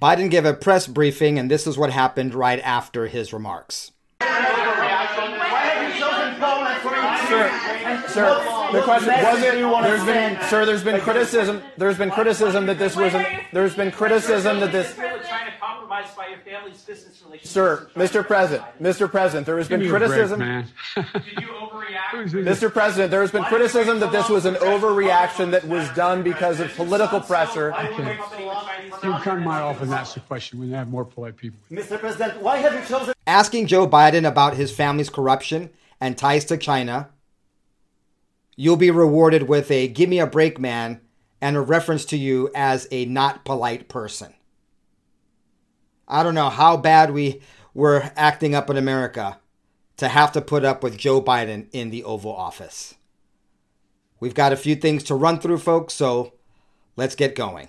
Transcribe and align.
Biden 0.00 0.30
gave 0.30 0.46
a 0.46 0.54
press 0.54 0.86
briefing, 0.86 1.38
and 1.38 1.50
this 1.50 1.66
is 1.66 1.76
what 1.76 1.90
happened 1.90 2.34
right 2.34 2.58
after 2.60 3.06
his 3.06 3.34
remarks. 3.34 3.92
Sir, 8.08 8.70
the 8.72 8.82
question 8.82 9.12
was 9.12 9.42
it? 9.42 9.52
There's 9.52 10.04
been, 10.04 10.40
sir, 10.48 10.64
there's 10.64 10.82
been 10.82 11.00
criticism. 11.02 11.62
There's 11.76 11.98
been 11.98 12.10
criticism 12.10 12.64
that 12.66 12.78
this 12.78 12.96
was. 12.96 13.14
An, 13.14 13.26
there's 13.52 13.76
been 13.76 13.92
criticism 13.92 14.60
that 14.60 14.72
this. 14.72 14.96
Sir, 17.42 17.88
Mr. 17.96 18.26
President, 18.26 18.64
Mr. 18.80 19.10
President, 19.10 19.46
there 19.46 19.58
has 19.58 19.68
been 19.68 19.88
criticism. 19.88 20.38
Did 20.38 20.66
you 21.40 21.48
overreact? 21.48 22.30
Mr. 22.44 22.72
President, 22.72 23.10
there 23.10 23.20
has 23.20 23.30
been 23.30 23.44
criticism 23.44 24.00
that 24.00 24.12
this 24.12 24.28
was 24.28 24.46
an 24.46 24.54
overreaction 24.56 25.50
that 25.50 25.64
was 25.66 25.88
done 25.90 26.22
because 26.22 26.60
of 26.60 26.72
political 26.76 27.20
pressure. 27.20 27.72
Okay. 27.72 28.18
You 29.02 29.12
come 29.18 29.38
to 29.38 29.44
my 29.44 29.60
office 29.60 29.82
and 29.82 29.94
ask 29.94 30.14
the 30.14 30.20
question 30.20 30.58
when 30.58 30.68
you 30.68 30.74
have 30.74 30.88
more 30.88 31.04
polite 31.04 31.36
people. 31.36 31.58
Mr. 31.70 31.98
President, 31.98 32.40
why 32.40 32.58
have 32.58 32.74
you 32.74 32.86
chosen? 32.86 33.14
Asking 33.26 33.66
Joe 33.66 33.88
Biden 33.88 34.26
about 34.26 34.54
his 34.54 34.70
family's 34.70 35.10
corruption 35.10 35.70
and 36.00 36.16
ties 36.16 36.44
to 36.46 36.56
China 36.56 37.10
you'll 38.60 38.76
be 38.76 38.90
rewarded 38.90 39.48
with 39.48 39.70
a 39.70 39.88
give 39.88 40.10
me 40.10 40.20
a 40.20 40.26
break, 40.26 40.60
man, 40.60 41.00
and 41.40 41.56
a 41.56 41.60
reference 41.60 42.04
to 42.04 42.18
you 42.18 42.50
as 42.54 42.86
a 42.90 43.06
not 43.06 43.42
polite 43.42 43.88
person. 43.88 44.34
I 46.10 46.24
don't 46.24 46.34
know 46.34 46.50
how 46.50 46.76
bad 46.76 47.12
we 47.12 47.40
were 47.72 48.10
acting 48.16 48.52
up 48.52 48.68
in 48.68 48.76
America 48.76 49.38
to 49.98 50.08
have 50.08 50.32
to 50.32 50.40
put 50.40 50.64
up 50.64 50.82
with 50.82 50.98
Joe 50.98 51.22
Biden 51.22 51.68
in 51.70 51.90
the 51.90 52.02
Oval 52.02 52.34
Office. 52.34 52.96
We've 54.18 54.34
got 54.34 54.52
a 54.52 54.56
few 54.56 54.74
things 54.74 55.04
to 55.04 55.14
run 55.14 55.38
through, 55.38 55.58
folks, 55.58 55.94
so 55.94 56.32
let's 56.96 57.14
get 57.14 57.36
going. 57.36 57.68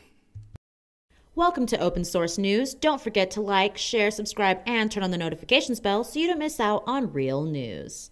Welcome 1.36 1.68
to 1.68 1.80
Open 1.80 2.04
Source 2.04 2.40
News. 2.40 2.74
Don't 2.74 3.00
forget 3.00 3.30
to 3.32 3.42
like, 3.42 3.78
share, 3.78 4.10
subscribe, 4.10 4.60
and 4.66 4.92
turn 4.92 5.04
on 5.04 5.12
the 5.12 5.18
notifications 5.20 5.80
bell 5.80 6.04
so 6.04 6.20
you 6.20 6.28
don't 6.28 6.40
miss 6.40 6.60
out 6.60 6.84
on 6.88 7.14
real 7.14 7.44
news. 7.44 8.10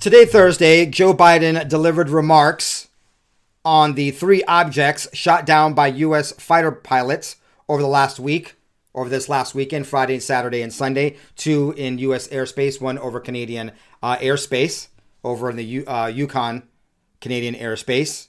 Today, 0.00 0.26
Thursday, 0.26 0.84
Joe 0.84 1.14
Biden 1.14 1.66
delivered 1.66 2.10
remarks 2.10 2.88
on 3.64 3.94
the 3.94 4.10
three 4.10 4.42
objects 4.44 5.08
shot 5.12 5.46
down 5.46 5.74
by 5.74 5.88
U.S. 5.88 6.32
fighter 6.32 6.72
pilots 6.72 7.36
over 7.68 7.80
the 7.80 7.88
last 7.88 8.20
week, 8.20 8.56
over 8.94 9.08
this 9.08 9.28
last 9.28 9.54
weekend, 9.54 9.86
Friday, 9.86 10.20
Saturday, 10.20 10.62
and 10.62 10.72
Sunday. 10.72 11.16
Two 11.36 11.72
in 11.76 11.98
U.S. 11.98 12.28
airspace, 12.28 12.80
one 12.80 12.98
over 12.98 13.20
Canadian 13.20 13.72
uh, 14.02 14.16
airspace, 14.16 14.88
over 15.22 15.50
in 15.50 15.56
the 15.56 15.86
uh, 15.86 16.06
Yukon 16.06 16.64
Canadian 17.20 17.54
airspace. 17.54 18.28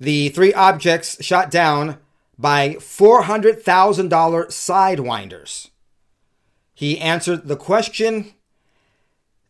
The 0.00 0.30
three 0.30 0.52
objects 0.52 1.22
shot 1.24 1.50
down 1.50 1.98
by 2.36 2.70
$400,000 2.74 3.62
sidewinders. 4.10 5.68
He 6.74 6.98
answered 6.98 7.46
the 7.46 7.56
question 7.56 8.34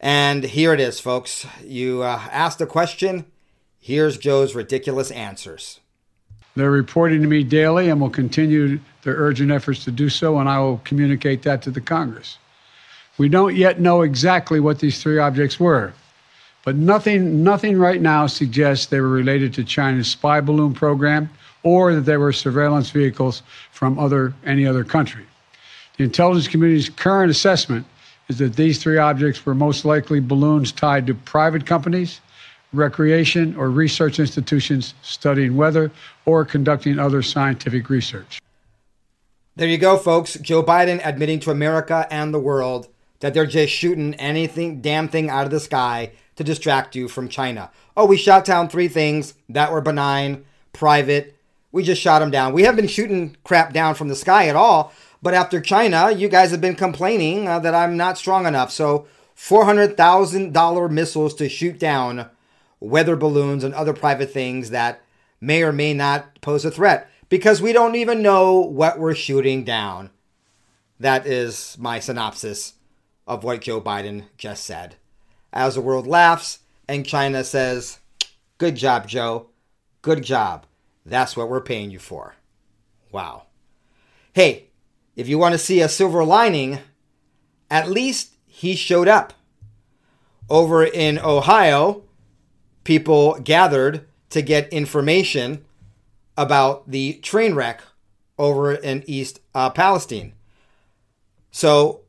and 0.05 0.45
here 0.45 0.75
it 0.75 0.81
is, 0.81 1.01
folks. 1.01 1.47
You 1.65 2.03
uh, 2.03 2.21
asked 2.31 2.61
a 2.61 2.67
question. 2.67 3.25
Here's 3.85 4.17
Joe's 4.17 4.55
ridiculous 4.55 5.11
answers. 5.11 5.79
They're 6.57 6.71
reporting 6.71 7.21
to 7.21 7.29
me 7.29 7.45
daily 7.45 7.91
and 7.91 8.01
will 8.01 8.09
continue 8.09 8.81
their 9.03 9.15
urgent 9.17 9.51
efforts 9.51 9.85
to 9.85 9.91
do 9.91 10.09
so, 10.09 10.39
and 10.39 10.49
I 10.49 10.59
will 10.59 10.79
communicate 10.85 11.43
that 11.43 11.61
to 11.65 11.71
the 11.71 11.83
Congress. 11.83 12.39
We 13.19 13.29
don't 13.29 13.55
yet 13.55 13.81
know 13.81 14.01
exactly 14.01 14.59
what 14.59 14.79
these 14.79 15.03
three 15.03 15.19
objects 15.19 15.61
were, 15.61 15.93
but 16.65 16.77
nothing, 16.77 17.45
nothing 17.45 17.77
right 17.77 18.01
now 18.01 18.27
suggests 18.27 18.87
they 18.87 19.03
were 19.03 19.09
related 19.11 19.53
to 19.53 19.65
China's 19.65 20.09
spy 20.09 20.41
balloon 20.41 20.73
program 20.73 21.29
or 21.63 21.95
that 21.95 22.07
they 22.07 22.17
were 22.17 22.33
surveillance 22.33 22.89
vehicles 22.89 23.43
from 23.71 23.99
other, 23.99 24.33
any 24.47 24.67
other 24.67 24.85
country. 24.85 25.27
The 25.99 26.05
intelligence 26.05 26.49
community's 26.49 26.89
current 26.89 27.31
assessment 27.31 27.85
is 28.29 28.39
that 28.39 28.57
these 28.57 28.83
three 28.83 28.97
objects 28.97 29.45
were 29.45 29.55
most 29.55 29.85
likely 29.85 30.21
balloons 30.21 30.73
tied 30.73 31.07
to 31.07 31.15
private 31.15 31.67
companies, 31.67 32.23
recreation, 32.75 33.57
or 33.57 33.71
research 33.71 34.19
institutions 34.19 34.95
studying 35.03 35.57
weather 35.57 35.91
or 36.25 36.45
conducting 36.45 36.99
other 36.99 37.23
scientific 37.23 37.89
research. 37.89 38.41
There 39.57 39.69
you 39.69 39.79
go, 39.79 39.97
folks. 39.97 40.35
Joe 40.35 40.63
Biden 40.63 41.01
admitting 41.05 41.41
to 41.41 41.51
America 41.51 42.07
and 42.11 42.35
the 42.35 42.41
world 42.41 42.89
that 43.21 43.35
they're 43.35 43.47
just 43.47 43.73
shooting 43.73 44.15
anything, 44.15 44.81
damn 44.81 45.09
thing 45.09 45.31
out 45.31 45.45
of 45.45 45.51
the 45.51 45.61
sky 45.61 46.11
to 46.37 46.45
distract 46.45 46.97
you 46.97 47.09
from 47.09 47.29
China. 47.29 47.71
Oh, 47.97 48.07
we 48.07 48.17
shot 48.17 48.45
down 48.45 48.69
three 48.69 48.89
things 48.89 49.35
that 49.49 49.71
were 49.71 49.81
benign, 49.81 50.45
private. 50.73 51.37
We 51.71 51.85
just 51.85 52.03
shot 52.03 52.19
them 52.19 52.31
down. 52.31 52.53
We 52.53 52.63
haven't 52.63 52.83
been 52.83 52.89
shooting 52.89 53.37
crap 53.45 53.73
down 53.73 53.95
from 53.95 54.09
the 54.09 54.17
sky 54.17 54.49
at 54.49 54.57
all. 54.57 54.93
But 55.23 55.35
after 55.35 55.61
China, 55.61 56.11
you 56.11 56.29
guys 56.29 56.51
have 56.51 56.61
been 56.61 56.75
complaining 56.75 57.49
uh, 57.49 57.59
that 57.61 57.75
I'm 57.75 57.97
not 57.97 58.19
strong 58.19 58.47
enough. 58.47 58.71
So 58.71 59.07
$400,000 59.37 60.91
missiles 60.91 61.35
to 61.37 61.49
shoot 61.49 61.79
down 61.79 62.29
weather 62.85 63.17
balloons 63.17 63.65
and 63.65 63.75
other 63.75 63.93
private 63.93 64.31
things 64.31 64.71
that 64.71 65.03
may 65.41 65.63
or 65.63 65.73
may 65.73 65.95
not 65.95 66.41
pose 66.41 66.65
a 66.65 66.71
threat 66.71 67.11
because 67.29 67.61
we 67.61 67.73
don't 67.73 67.97
even 67.97 68.23
know 68.23 68.61
what 68.61 68.99
we're 68.99 69.15
shooting 69.15 69.65
down. 69.65 70.11
That 71.01 71.27
is 71.27 71.77
my 71.79 71.99
synopsis 71.99 72.75
of 73.27 73.43
what 73.43 73.63
Joe 73.63 73.81
Biden 73.81 74.25
just 74.37 74.65
said. 74.65 74.97
As 75.53 75.75
the 75.75 75.81
world 75.81 76.07
laughs 76.07 76.61
and 76.89 77.07
China 77.07 77.43
says, 77.43 77.99
Good 78.59 78.77
job, 78.77 79.09
Joe. 79.09 79.49
Good 80.03 80.23
job. 80.23 80.67
That's 81.05 81.37
what 81.37 81.49
we're 81.49 81.61
paying 81.61 81.91
you 81.91 81.99
for. 81.99 82.37
Wow. 83.11 83.45
Hey, 84.33 84.65
if 85.17 85.29
you 85.29 85.39
want 85.39 85.53
to 85.53 85.59
see 85.59 85.81
a 85.81 85.89
silver 85.89 86.25
lining, 86.25 86.79
at 87.71 87.91
least 87.91 88.35
he 88.47 88.77
showed 88.77 89.09
up. 89.09 89.33
Over 90.49 90.85
in 90.85 91.19
Ohio, 91.19 92.03
people 92.85 93.41
gathered 93.41 94.07
to 94.31 94.43
get 94.43 94.73
information 94.73 95.65
about 96.37 96.91
the 96.91 97.15
train 97.15 97.55
wreck 97.55 97.83
over 98.39 98.73
in 98.73 99.03
East 99.07 99.41
uh, 99.55 99.71
Palestine. 99.71 100.33
So 101.51 102.01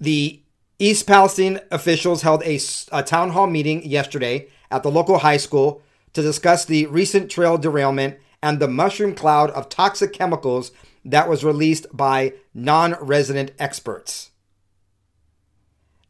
the 0.00 0.40
East 0.78 1.06
Palestine 1.06 1.60
officials 1.70 2.22
held 2.22 2.42
a, 2.42 2.58
a, 2.90 3.02
town 3.02 3.30
hall 3.30 3.46
meeting 3.46 3.84
yesterday 3.84 4.48
at 4.70 4.82
the 4.82 4.90
local 4.90 5.18
high 5.18 5.36
school 5.36 5.82
to 6.14 6.22
discuss 6.22 6.64
the 6.64 6.86
recent 6.86 7.30
trail 7.30 7.58
derailment 7.58 8.16
and 8.42 8.58
the 8.58 8.68
mushroom 8.68 9.14
cloud 9.14 9.50
of 9.50 9.68
toxic 9.68 10.14
chemicals 10.14 10.72
that 11.04 11.28
was 11.28 11.44
released 11.44 11.86
by 11.94 12.32
non 12.54 12.94
resident 13.00 13.52
experts. 13.58 14.30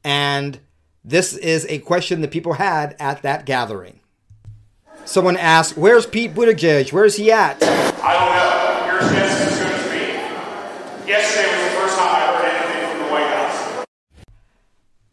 And 0.05 0.61
this 1.05 1.35
is 1.37 1.67
a 1.69 1.79
question 1.79 2.21
that 2.21 2.31
people 2.31 2.55
had 2.55 2.95
at 2.99 3.23
that 3.23 3.47
gathering. 3.47 4.01
Someone 5.05 5.37
asked, 5.37 5.77
Where's 5.77 6.07
Pete 6.07 6.35
Buttigieg? 6.35 6.93
Where's 6.93 7.17
he 7.17 7.33
at? 7.33 7.63
I 7.63 8.13
don't 8.15 8.33
know. 8.37 9.07
Your 9.07 9.13
guess 9.13 9.41
is 9.41 9.53
as 9.53 9.59
good 9.59 9.73
as 9.73 9.91
me. 9.91 11.09
Yesterday 11.09 11.53
was 11.53 11.65
the 11.65 11.81
first 11.81 11.99
time 11.99 12.09
I 12.09 12.27
heard 12.27 12.45
anything 12.55 12.91
from 12.91 13.07
the 13.07 13.13
White 13.13 13.35
House. 13.35 13.87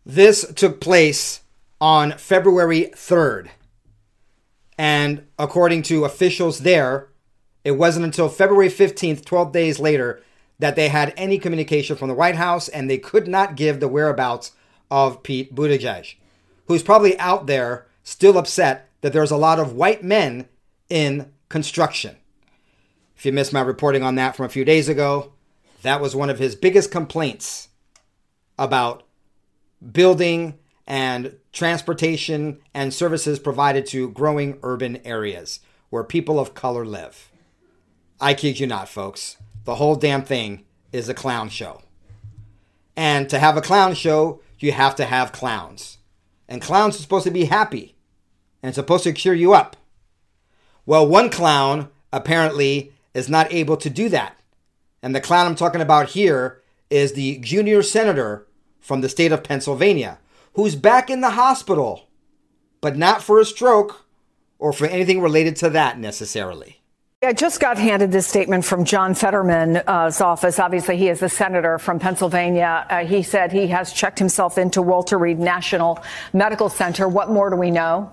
This 0.06 0.53
took 0.53 0.81
place 0.81 1.42
on 1.80 2.12
February 2.18 2.92
3rd. 2.94 3.50
And 4.78 5.25
according 5.40 5.84
to 5.84 6.06
officials 6.06 6.59
there, 6.59 7.09
it 7.64 7.72
wasn't 7.72 8.06
until 8.06 8.30
February 8.30 8.69
15th, 8.69 9.25
12 9.25 9.52
days 9.52 9.80
later, 9.80 10.22
that 10.59 10.75
they 10.75 10.90
had 10.90 11.14
any 11.18 11.40
communication 11.40 11.96
from 11.96 12.09
the 12.09 12.14
White 12.14 12.36
House 12.36 12.68
and 12.68 12.90
they 12.90 12.98
could 12.98 13.28
not 13.28 13.56
give 13.56 13.80
the 13.80 13.88
whereabouts 13.88 14.52
of 14.90 15.24
Pete 15.24 15.53
Buttigieg, 15.53 16.16
who's 16.68 16.84
probably 16.84 17.18
out 17.20 17.48
there 17.48 17.88
still 18.03 18.38
upset 18.38 18.90
that 19.02 19.13
there's 19.13 19.31
a 19.31 19.38
lot 19.38 19.60
of 19.60 19.74
white 19.74 20.04
men 20.04 20.48
in 20.89 21.31
construction. 21.50 22.18
If 23.16 23.25
you 23.25 23.31
missed 23.31 23.54
my 23.54 23.62
reporting 23.62 24.04
on 24.04 24.16
that 24.16 24.36
from 24.36 24.45
a 24.45 24.50
few 24.50 24.63
days 24.63 24.88
ago, 24.88 25.34
that 25.81 26.01
was 26.01 26.16
one 26.16 26.30
of 26.30 26.39
his 26.39 26.56
biggest 26.56 26.92
complaints 26.92 27.69
about 28.57 29.04
building 29.92 30.57
and 30.88 31.36
transportation 31.51 32.60
and 32.74 32.94
services 32.94 33.40
provided 33.40 33.86
to 33.88 34.10
growing 34.10 34.57
urban 34.63 34.98
areas 35.06 35.60
where 35.90 36.04
people 36.04 36.40
of 36.40 36.54
color 36.54 36.86
live. 36.86 37.31
I 38.19 38.33
kid 38.33 38.60
you 38.60 38.68
not, 38.68 38.90
folks. 38.90 39.38
The 39.66 39.75
whole 39.75 39.95
damn 39.95 40.24
thing 40.24 40.63
is 40.92 41.10
a 41.10 41.13
clown 41.13 41.50
show. 41.50 41.81
And 42.95 43.30
to 43.30 43.38
have 43.38 43.57
a 43.57 43.62
clown 43.62 43.94
show, 43.94 44.42
you 44.59 44.71
have 44.71 44.95
to 44.95 45.06
have 45.06 45.31
clowns. 45.31 45.98
And 46.48 46.62
clowns 46.62 46.95
are 46.95 47.01
supposed 47.01 47.25
to 47.25 47.31
be 47.31 47.45
happy 47.45 47.95
and 48.63 48.74
supposed 48.74 49.04
to 49.04 49.13
cheer 49.13 49.33
you 49.33 49.54
up. 49.54 49.75
Well, 50.86 51.07
one 51.07 51.30
clown 51.30 51.89
apparently 52.13 52.94
is 53.13 53.30
not 53.30 53.51
able 53.51 53.77
to 53.77 53.89
do 53.89 54.09
that. 54.09 54.39
And 55.01 55.13
the 55.13 55.21
clown 55.21 55.45
I'm 55.45 55.56
talking 55.56 55.81
about 55.81 56.09
here 56.09 56.62
is 56.89 57.13
the 57.13 57.38
junior 57.39 57.83
senator 57.83 58.48
from 58.80 59.01
the 59.01 59.09
state 59.09 59.31
of 59.31 59.44
Pennsylvania, 59.44 60.19
who's 60.54 60.75
back 60.75 61.09
in 61.09 61.21
the 61.21 61.31
hospital, 61.31 62.07
but 62.81 62.95
not 62.95 63.21
for 63.21 63.39
a 63.39 63.45
stroke 63.45 64.06
or 64.59 64.71
for 64.71 64.86
anything 64.86 65.21
related 65.21 65.56
to 65.57 65.69
that 65.69 66.00
necessarily. 66.00 66.76
I 67.24 67.34
just 67.34 67.60
got 67.60 67.80
handed 67.80 68.12
this 68.12 68.28
statement 68.28 68.64
from 68.64 68.86
John 68.86 69.16
Fetterman's 69.16 70.22
office. 70.22 70.60
Obviously, 70.60 70.98
he 70.98 71.10
is 71.10 71.19
the 71.19 71.30
senator 71.30 71.80
from 71.80 71.98
Pennsylvania. 71.98 72.86
Uh, 72.88 73.06
he 73.06 73.24
said 73.24 73.52
he 73.52 73.66
has 73.68 73.92
checked 73.92 74.19
himself 74.19 74.60
into 74.60 74.84
Walter 74.84 75.18
Reed 75.18 75.40
National 75.40 75.98
Medical 76.31 76.69
Center. 76.69 77.08
What 77.08 77.31
more 77.31 77.50
do 77.50 77.56
we 77.56 77.72
know? 77.72 78.12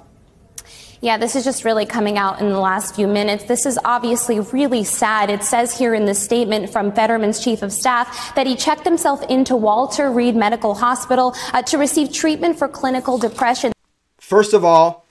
Yeah, 1.03 1.19
this 1.19 1.37
is 1.37 1.45
just 1.45 1.67
really 1.67 1.85
coming 1.85 2.17
out 2.17 2.41
in 2.41 2.49
the 2.49 2.59
last 2.59 2.95
few 2.97 3.06
minutes. 3.06 3.45
This 3.45 3.67
is 3.67 3.79
obviously 3.85 4.41
really 4.41 4.85
sad. 4.85 5.29
It 5.29 5.45
says 5.45 5.77
here 5.77 5.93
in 5.93 6.06
the 6.06 6.15
statement 6.15 6.71
from 6.71 6.91
Fetterman's 6.91 7.45
chief 7.45 7.61
of 7.61 7.75
staff 7.75 8.35
that 8.37 8.47
he 8.47 8.56
checked 8.56 8.85
himself 8.85 9.23
into 9.25 9.55
Walter 9.55 10.11
Reed 10.11 10.35
Medical 10.35 10.75
Hospital 10.77 11.35
uh, 11.53 11.61
to 11.61 11.77
receive 11.77 12.11
treatment 12.11 12.59
for 12.59 12.69
clinical 12.69 13.19
depression. 13.19 13.71
First 14.17 14.55
of 14.55 14.65
all, 14.65 15.05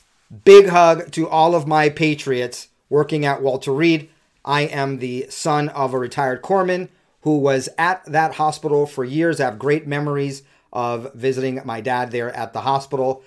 big 0.45 0.69
hug 0.69 1.11
to 1.11 1.29
all 1.29 1.53
of 1.53 1.67
my 1.67 1.89
patriots 1.89 2.69
working 2.93 3.25
at 3.25 3.41
Walter 3.41 3.73
Reed. 3.73 4.07
I 4.45 4.61
am 4.61 4.99
the 4.99 5.25
son 5.27 5.67
of 5.69 5.95
a 5.95 5.97
retired 5.97 6.43
corpsman 6.43 6.89
who 7.21 7.39
was 7.39 7.67
at 7.75 8.05
that 8.05 8.35
hospital 8.35 8.85
for 8.85 9.03
years. 9.03 9.39
I 9.39 9.45
have 9.45 9.57
great 9.57 9.87
memories 9.87 10.43
of 10.71 11.11
visiting 11.15 11.59
my 11.65 11.81
dad 11.81 12.11
there 12.11 12.29
at 12.35 12.53
the 12.53 12.61
hospital. 12.61 13.23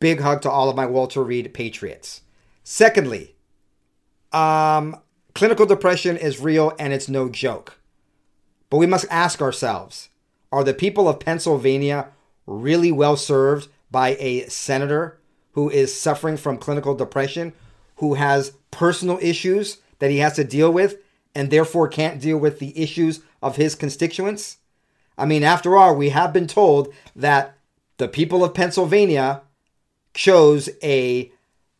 Big 0.00 0.20
hug 0.20 0.40
to 0.42 0.50
all 0.50 0.70
of 0.70 0.76
my 0.76 0.86
Walter 0.86 1.22
Reed 1.22 1.52
patriots. 1.52 2.22
Secondly, 2.64 3.34
um, 4.32 4.96
clinical 5.34 5.66
depression 5.66 6.16
is 6.16 6.40
real 6.40 6.72
and 6.78 6.94
it's 6.94 7.08
no 7.08 7.28
joke. 7.28 7.78
But 8.70 8.78
we 8.78 8.86
must 8.86 9.04
ask 9.10 9.42
ourselves 9.42 10.08
are 10.50 10.64
the 10.64 10.72
people 10.72 11.06
of 11.06 11.20
Pennsylvania 11.20 12.08
really 12.46 12.92
well 12.92 13.18
served 13.18 13.68
by 13.90 14.16
a 14.18 14.48
senator 14.48 15.18
who 15.52 15.68
is 15.68 15.98
suffering 15.98 16.38
from 16.38 16.56
clinical 16.56 16.94
depression, 16.94 17.52
who 17.96 18.14
has 18.14 18.52
personal 18.72 19.18
issues 19.22 19.78
that 20.00 20.10
he 20.10 20.18
has 20.18 20.34
to 20.34 20.44
deal 20.44 20.72
with, 20.72 20.96
and 21.32 21.50
therefore 21.50 21.86
can't 21.86 22.20
deal 22.20 22.38
with 22.38 22.58
the 22.58 22.76
issues 22.76 23.20
of 23.40 23.54
his 23.54 23.76
constituents? 23.76 24.58
I 25.16 25.26
mean, 25.26 25.44
after 25.44 25.76
all, 25.76 25.94
we 25.94 26.08
have 26.08 26.32
been 26.32 26.48
told 26.48 26.92
that 27.14 27.56
the 27.98 28.08
people 28.08 28.42
of 28.42 28.54
Pennsylvania 28.54 29.42
chose 30.14 30.68
a 30.82 31.30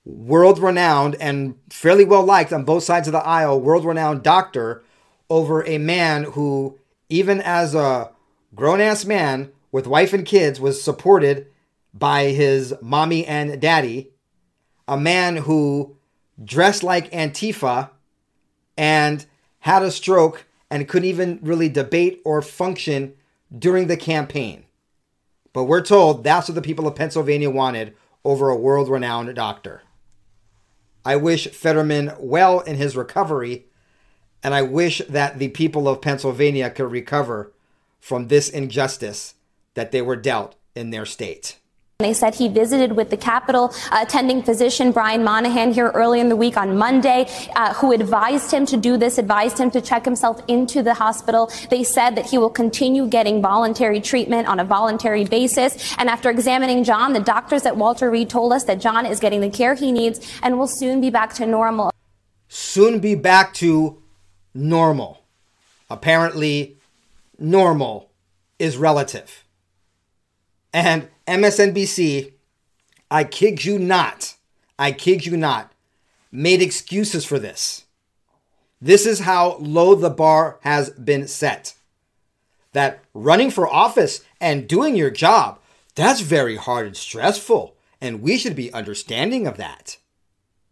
world 0.04 0.58
renowned 0.58 1.16
and 1.16 1.56
fairly 1.70 2.04
well 2.04 2.24
liked 2.24 2.52
on 2.52 2.64
both 2.64 2.84
sides 2.84 3.08
of 3.08 3.12
the 3.12 3.24
aisle, 3.24 3.60
world 3.60 3.84
renowned 3.84 4.22
doctor 4.22 4.84
over 5.28 5.66
a 5.66 5.78
man 5.78 6.24
who, 6.24 6.78
even 7.08 7.40
as 7.40 7.74
a 7.74 8.10
grown 8.54 8.80
ass 8.80 9.04
man 9.04 9.50
with 9.70 9.86
wife 9.86 10.12
and 10.12 10.26
kids, 10.26 10.60
was 10.60 10.82
supported 10.82 11.46
by 11.94 12.26
his 12.26 12.74
mommy 12.82 13.26
and 13.26 13.60
daddy. 13.60 14.10
A 14.88 14.96
man 14.96 15.36
who 15.36 15.96
dressed 16.44 16.82
like 16.82 17.10
Antifa 17.10 17.90
and 18.76 19.24
had 19.60 19.82
a 19.82 19.90
stroke 19.90 20.46
and 20.70 20.88
couldn't 20.88 21.08
even 21.08 21.38
really 21.42 21.68
debate 21.68 22.20
or 22.24 22.42
function 22.42 23.14
during 23.56 23.86
the 23.86 23.96
campaign. 23.96 24.64
But 25.52 25.64
we're 25.64 25.82
told 25.82 26.24
that's 26.24 26.48
what 26.48 26.54
the 26.54 26.62
people 26.62 26.86
of 26.86 26.94
Pennsylvania 26.94 27.50
wanted 27.50 27.94
over 28.24 28.48
a 28.48 28.56
world 28.56 28.88
renowned 28.88 29.34
doctor. 29.34 29.82
I 31.04 31.16
wish 31.16 31.48
Fetterman 31.48 32.12
well 32.18 32.60
in 32.60 32.76
his 32.76 32.96
recovery, 32.96 33.66
and 34.42 34.54
I 34.54 34.62
wish 34.62 35.02
that 35.08 35.38
the 35.38 35.48
people 35.48 35.88
of 35.88 36.00
Pennsylvania 36.00 36.70
could 36.70 36.90
recover 36.90 37.52
from 38.00 38.28
this 38.28 38.48
injustice 38.48 39.34
that 39.74 39.92
they 39.92 40.00
were 40.00 40.16
dealt 40.16 40.56
in 40.74 40.90
their 40.90 41.06
state. 41.06 41.58
They 42.02 42.12
said 42.12 42.34
he 42.34 42.48
visited 42.48 42.92
with 42.92 43.10
the 43.10 43.16
Capitol 43.16 43.72
uh, 43.90 44.00
attending 44.02 44.42
physician 44.42 44.92
Brian 44.92 45.24
Monahan 45.24 45.72
here 45.72 45.90
early 45.94 46.20
in 46.20 46.28
the 46.28 46.36
week 46.36 46.56
on 46.56 46.76
Monday, 46.76 47.28
uh, 47.56 47.74
who 47.74 47.92
advised 47.92 48.50
him 48.50 48.66
to 48.66 48.76
do 48.76 48.96
this, 48.96 49.18
advised 49.18 49.58
him 49.58 49.70
to 49.70 49.80
check 49.80 50.04
himself 50.04 50.42
into 50.48 50.82
the 50.82 50.94
hospital. 50.94 51.50
They 51.70 51.84
said 51.84 52.16
that 52.16 52.26
he 52.26 52.38
will 52.38 52.50
continue 52.50 53.06
getting 53.06 53.40
voluntary 53.40 54.00
treatment 54.00 54.48
on 54.48 54.60
a 54.60 54.64
voluntary 54.64 55.24
basis. 55.24 55.94
And 55.98 56.08
after 56.08 56.30
examining 56.30 56.84
John, 56.84 57.12
the 57.12 57.20
doctors 57.20 57.64
at 57.66 57.76
Walter 57.76 58.10
Reed 58.10 58.28
told 58.30 58.52
us 58.52 58.64
that 58.64 58.80
John 58.80 59.06
is 59.06 59.20
getting 59.20 59.40
the 59.40 59.50
care 59.50 59.74
he 59.74 59.92
needs 59.92 60.20
and 60.42 60.58
will 60.58 60.66
soon 60.66 61.00
be 61.00 61.10
back 61.10 61.34
to 61.34 61.46
normal. 61.46 61.92
Soon 62.48 63.00
be 63.00 63.14
back 63.14 63.54
to 63.54 64.02
normal. 64.54 65.24
Apparently, 65.88 66.76
normal 67.38 68.10
is 68.58 68.76
relative. 68.76 69.44
And 70.72 71.08
MSNBC, 71.26 72.32
I 73.10 73.24
kid 73.24 73.64
you 73.64 73.78
not, 73.78 74.34
I 74.78 74.92
kid 74.92 75.26
you 75.26 75.36
not, 75.36 75.72
made 76.30 76.62
excuses 76.62 77.24
for 77.24 77.38
this. 77.38 77.84
This 78.80 79.06
is 79.06 79.20
how 79.20 79.56
low 79.58 79.94
the 79.94 80.10
bar 80.10 80.58
has 80.62 80.90
been 80.90 81.28
set. 81.28 81.74
That 82.72 83.04
running 83.14 83.50
for 83.50 83.68
office 83.68 84.24
and 84.40 84.66
doing 84.66 84.96
your 84.96 85.10
job, 85.10 85.60
that's 85.94 86.20
very 86.20 86.56
hard 86.56 86.86
and 86.86 86.96
stressful, 86.96 87.76
and 88.00 88.22
we 88.22 88.38
should 88.38 88.56
be 88.56 88.72
understanding 88.72 89.46
of 89.46 89.58
that. 89.58 89.98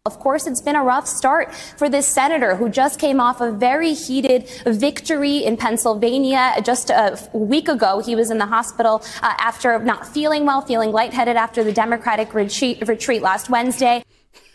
Of 0.05 0.17
course, 0.17 0.47
it's 0.47 0.61
been 0.61 0.75
a 0.75 0.83
rough 0.83 1.05
start 1.05 1.53
for 1.53 1.87
this 1.87 2.07
senator 2.07 2.55
who 2.55 2.69
just 2.69 2.99
came 2.99 3.19
off 3.19 3.39
a 3.39 3.51
very 3.51 3.93
heated 3.93 4.49
victory 4.65 5.45
in 5.45 5.57
Pennsylvania. 5.57 6.55
Just 6.63 6.89
a 6.89 7.19
week 7.33 7.67
ago, 7.67 8.01
he 8.01 8.15
was 8.15 8.31
in 8.31 8.39
the 8.39 8.47
hospital 8.47 9.03
uh, 9.21 9.35
after 9.37 9.77
not 9.77 10.07
feeling 10.07 10.43
well, 10.43 10.61
feeling 10.61 10.91
lightheaded 10.91 11.35
after 11.35 11.63
the 11.63 11.71
Democratic 11.71 12.33
retreat, 12.33 12.81
retreat 12.87 13.21
last 13.21 13.51
Wednesday. 13.51 14.03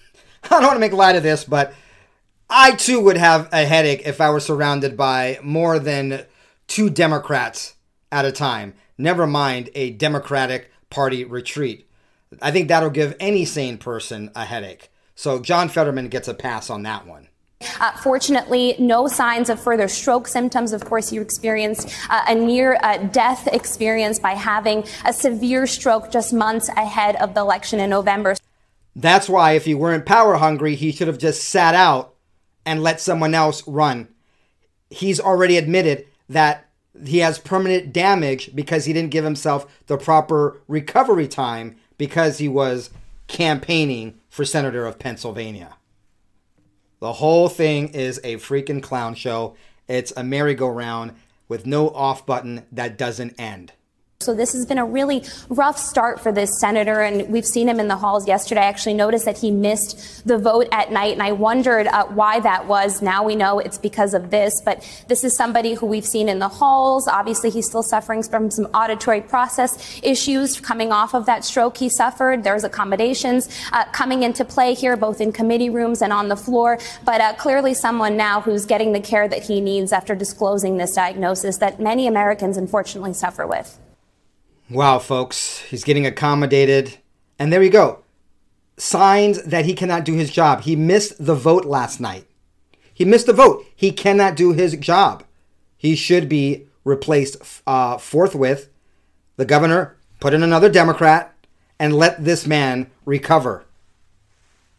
I 0.42 0.48
don't 0.48 0.64
want 0.64 0.74
to 0.74 0.80
make 0.80 0.92
light 0.92 1.14
of 1.14 1.22
this, 1.22 1.44
but 1.44 1.72
I 2.50 2.72
too 2.72 3.00
would 3.02 3.16
have 3.16 3.48
a 3.52 3.66
headache 3.66 4.02
if 4.04 4.20
I 4.20 4.30
were 4.30 4.40
surrounded 4.40 4.96
by 4.96 5.38
more 5.44 5.78
than 5.78 6.24
two 6.66 6.90
Democrats 6.90 7.76
at 8.10 8.24
a 8.24 8.32
time, 8.32 8.74
never 8.98 9.28
mind 9.28 9.70
a 9.76 9.92
Democratic 9.92 10.72
Party 10.90 11.24
retreat. 11.24 11.88
I 12.42 12.50
think 12.50 12.66
that'll 12.66 12.90
give 12.90 13.14
any 13.20 13.44
sane 13.44 13.78
person 13.78 14.32
a 14.34 14.44
headache. 14.44 14.90
So 15.16 15.40
John 15.40 15.68
Fetterman 15.68 16.08
gets 16.08 16.28
a 16.28 16.34
pass 16.34 16.70
on 16.70 16.82
that 16.82 17.06
one. 17.06 17.28
Uh, 17.80 17.92
fortunately, 17.96 18.76
no 18.78 19.08
signs 19.08 19.48
of 19.48 19.58
further 19.58 19.88
stroke 19.88 20.28
symptoms. 20.28 20.74
Of 20.74 20.84
course, 20.84 21.10
you 21.10 21.22
experienced 21.22 21.88
uh, 22.10 22.22
a 22.28 22.34
near 22.34 22.78
uh, 22.82 22.98
death 22.98 23.48
experience 23.48 24.18
by 24.18 24.32
having 24.32 24.84
a 25.06 25.12
severe 25.12 25.66
stroke 25.66 26.12
just 26.12 26.34
months 26.34 26.68
ahead 26.68 27.16
of 27.16 27.34
the 27.34 27.40
election 27.40 27.80
in 27.80 27.88
November. 27.88 28.36
That's 28.94 29.28
why, 29.28 29.52
if 29.52 29.64
he 29.64 29.74
weren't 29.74 30.04
power 30.04 30.36
hungry, 30.36 30.74
he 30.74 30.92
should 30.92 31.08
have 31.08 31.18
just 31.18 31.44
sat 31.44 31.74
out 31.74 32.14
and 32.66 32.82
let 32.82 33.00
someone 33.00 33.34
else 33.34 33.66
run. 33.66 34.08
He's 34.90 35.18
already 35.18 35.56
admitted 35.56 36.06
that 36.28 36.68
he 37.04 37.18
has 37.18 37.38
permanent 37.38 37.92
damage 37.92 38.54
because 38.54 38.84
he 38.84 38.92
didn't 38.92 39.10
give 39.10 39.24
himself 39.24 39.66
the 39.86 39.96
proper 39.96 40.60
recovery 40.68 41.28
time 41.28 41.76
because 41.96 42.38
he 42.38 42.48
was 42.48 42.90
campaigning 43.28 44.18
for 44.36 44.44
senator 44.44 44.84
of 44.84 44.98
Pennsylvania. 44.98 45.78
The 47.00 47.14
whole 47.14 47.48
thing 47.48 47.88
is 47.88 48.20
a 48.22 48.36
freaking 48.36 48.82
clown 48.82 49.14
show. 49.14 49.56
It's 49.88 50.12
a 50.14 50.22
merry-go-round 50.22 51.14
with 51.48 51.64
no 51.64 51.88
off 51.88 52.26
button 52.26 52.66
that 52.70 52.98
doesn't 52.98 53.40
end. 53.40 53.72
So 54.20 54.34
this 54.34 54.54
has 54.54 54.64
been 54.64 54.78
a 54.78 54.84
really 54.84 55.24
rough 55.50 55.78
start 55.78 56.20
for 56.20 56.32
this 56.32 56.58
senator, 56.58 57.02
and 57.02 57.28
we've 57.30 57.46
seen 57.46 57.68
him 57.68 57.78
in 57.78 57.86
the 57.86 57.96
halls 57.96 58.26
yesterday. 58.26 58.62
I 58.62 58.64
actually 58.64 58.94
noticed 58.94 59.26
that 59.26 59.38
he 59.38 59.50
missed 59.50 60.26
the 60.26 60.38
vote 60.38 60.68
at 60.72 60.90
night, 60.90 61.12
and 61.12 61.22
I 61.22 61.32
wondered 61.32 61.86
uh, 61.86 62.06
why 62.06 62.40
that 62.40 62.66
was. 62.66 63.02
Now 63.02 63.22
we 63.22 63.36
know 63.36 63.58
it's 63.58 63.76
because 63.76 64.14
of 64.14 64.30
this, 64.30 64.60
but 64.64 64.82
this 65.06 65.22
is 65.22 65.36
somebody 65.36 65.74
who 65.74 65.84
we've 65.84 66.04
seen 66.04 66.30
in 66.30 66.38
the 66.38 66.48
halls. 66.48 67.06
Obviously, 67.06 67.50
he's 67.50 67.66
still 67.66 67.82
suffering 67.82 68.22
from 68.22 68.50
some 68.50 68.64
auditory 68.74 69.20
process 69.20 70.00
issues 70.02 70.60
coming 70.60 70.92
off 70.92 71.14
of 71.14 71.26
that 71.26 71.44
stroke 71.44 71.76
he 71.76 71.90
suffered. 71.90 72.42
There's 72.42 72.64
accommodations 72.64 73.48
uh, 73.70 73.84
coming 73.92 74.22
into 74.22 74.46
play 74.46 74.72
here, 74.72 74.96
both 74.96 75.20
in 75.20 75.30
committee 75.30 75.70
rooms 75.70 76.00
and 76.00 76.12
on 76.12 76.28
the 76.28 76.36
floor, 76.36 76.78
but 77.04 77.20
uh, 77.20 77.34
clearly 77.34 77.74
someone 77.74 78.16
now 78.16 78.40
who's 78.40 78.64
getting 78.64 78.92
the 78.92 79.00
care 79.00 79.28
that 79.28 79.44
he 79.44 79.60
needs 79.60 79.92
after 79.92 80.14
disclosing 80.14 80.78
this 80.78 80.94
diagnosis 80.94 81.58
that 81.58 81.78
many 81.78 82.06
Americans 82.06 82.56
unfortunately 82.56 83.12
suffer 83.12 83.46
with. 83.46 83.78
Wow, 84.68 84.98
folks, 84.98 85.60
he's 85.60 85.84
getting 85.84 86.06
accommodated. 86.06 86.98
And 87.38 87.52
there 87.52 87.62
you 87.62 87.70
go. 87.70 88.02
Signs 88.76 89.42
that 89.44 89.64
he 89.64 89.74
cannot 89.74 90.04
do 90.04 90.14
his 90.14 90.30
job. 90.30 90.62
He 90.62 90.74
missed 90.74 91.24
the 91.24 91.36
vote 91.36 91.64
last 91.64 92.00
night. 92.00 92.26
He 92.92 93.04
missed 93.04 93.26
the 93.26 93.32
vote. 93.32 93.64
He 93.76 93.92
cannot 93.92 94.34
do 94.34 94.52
his 94.52 94.76
job. 94.76 95.22
He 95.76 95.94
should 95.94 96.28
be 96.28 96.66
replaced 96.82 97.36
uh, 97.66 97.98
forthwith. 97.98 98.68
The 99.36 99.44
governor 99.44 99.96
put 100.18 100.34
in 100.34 100.42
another 100.42 100.68
Democrat 100.68 101.32
and 101.78 101.94
let 101.94 102.24
this 102.24 102.46
man 102.46 102.90
recover. 103.04 103.64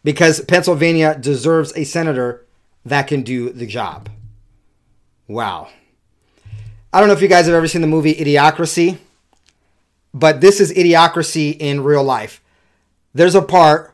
Because 0.04 0.42
Pennsylvania 0.42 1.18
deserves 1.18 1.72
a 1.76 1.86
senator 1.86 2.46
that 2.86 3.08
can 3.08 3.22
do 3.22 3.52
the 3.52 3.68
job. 3.68 4.10
Wow. 5.28 5.70
I 6.92 7.00
don't 7.00 7.08
know 7.08 7.14
if 7.14 7.22
you 7.22 7.28
guys 7.28 7.46
have 7.46 7.56
ever 7.56 7.68
seen 7.68 7.82
the 7.82 7.88
movie 7.88 8.16
Idiocracy 8.16 8.98
but 10.20 10.42
this 10.42 10.60
is 10.60 10.74
idiocracy 10.74 11.56
in 11.60 11.84
real 11.84 12.04
life. 12.04 12.42
There's 13.14 13.36
a 13.36 13.42
part 13.42 13.94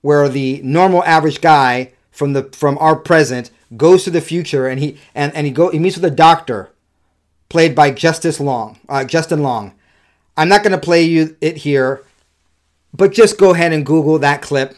where 0.00 0.28
the 0.28 0.60
normal 0.62 1.04
average 1.04 1.40
guy 1.40 1.92
from 2.10 2.32
the 2.32 2.44
from 2.52 2.78
our 2.78 2.96
present 2.96 3.50
goes 3.76 4.04
to 4.04 4.10
the 4.10 4.20
future 4.20 4.66
and 4.68 4.78
he 4.78 4.98
and, 5.14 5.34
and 5.34 5.46
he 5.46 5.52
go 5.52 5.70
he 5.70 5.78
meets 5.78 5.96
with 5.96 6.04
a 6.04 6.10
doctor 6.10 6.70
played 7.48 7.74
by 7.74 7.90
Justice 7.90 8.40
Long, 8.40 8.78
uh, 8.88 9.04
Justin 9.04 9.42
Long. 9.42 9.74
I'm 10.36 10.48
not 10.48 10.62
going 10.62 10.72
to 10.72 10.78
play 10.78 11.02
you 11.02 11.36
it 11.40 11.58
here, 11.58 12.02
but 12.94 13.12
just 13.12 13.38
go 13.38 13.52
ahead 13.52 13.72
and 13.72 13.84
Google 13.84 14.18
that 14.18 14.42
clip 14.42 14.74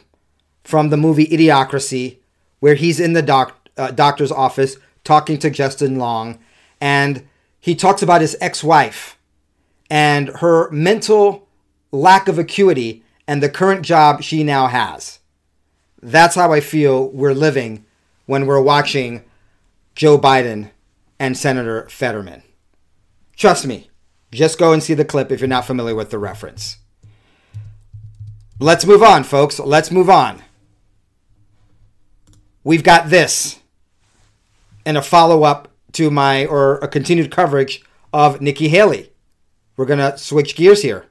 from 0.64 0.88
the 0.88 0.97
movie 0.97 1.26
Idiocracy, 1.26 2.16
where 2.59 2.75
he's 2.75 2.99
in 2.99 3.12
the 3.12 3.23
doc, 3.23 3.68
uh, 3.76 3.92
doctor's 3.92 4.33
office 4.33 4.76
talking 5.04 5.38
to 5.38 5.50
Justin 5.50 5.99
Long, 5.99 6.40
and 6.80 7.25
he 7.61 7.76
talks 7.76 8.02
about 8.02 8.23
his 8.23 8.37
ex-wife 8.40 9.16
and 9.91 10.29
her 10.29 10.71
mental 10.71 11.49
lack 11.93 12.29
of 12.29 12.38
acuity 12.38 13.03
and 13.26 13.43
the 13.43 13.49
current 13.49 13.83
job 13.83 14.23
she 14.23 14.45
now 14.45 14.67
has. 14.67 15.21
That's 16.03 16.35
how 16.35 16.53
I 16.53 16.61
feel 16.61 17.09
we're 17.09 17.35
living 17.35 17.85
when 18.26 18.47
we're 18.47 18.61
watching 18.61 19.25
Joe 19.95 20.19
Biden 20.19 20.71
and 21.19 21.37
Senator 21.37 21.88
Fetterman. 21.88 22.43
Trust 23.37 23.67
me, 23.67 23.91
just 24.33 24.59
go 24.59 24.73
and 24.73 24.83
see 24.83 24.95
the 24.95 25.05
clip 25.05 25.33
if 25.33 25.41
you're 25.41 25.49
not 25.49 25.67
familiar 25.67 25.95
with 25.95 26.11
the 26.11 26.19
reference. 26.19 26.79
Let's 28.61 28.87
move 28.87 29.03
on, 29.03 29.25
folks. 29.25 29.59
Let's 29.59 29.91
move 29.91 30.11
on. 30.11 30.43
We've 32.62 32.85
got 32.85 33.11
this 33.11 33.61
and 34.87 34.97
a 34.97 35.03
follow 35.03 35.43
up 35.43 35.69
to 35.93 36.11
my, 36.11 36.47
or 36.47 36.76
a 36.79 36.88
continued 36.88 37.31
coverage 37.31 37.83
of 38.12 38.41
Nikki 38.41 38.69
Haley. 38.69 39.11
We're 39.76 39.87
going 39.87 39.99
to 39.99 40.16
switch 40.19 40.57
gears 40.57 40.83
here. 40.83 41.07